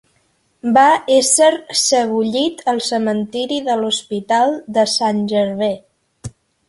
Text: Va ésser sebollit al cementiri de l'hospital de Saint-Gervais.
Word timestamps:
Va 0.77 0.85
ésser 1.15 1.49
sebollit 1.81 2.63
al 2.73 2.81
cementiri 2.85 3.59
de 3.69 3.75
l'hospital 3.83 4.57
de 4.79 4.87
Saint-Gervais. 4.95 6.35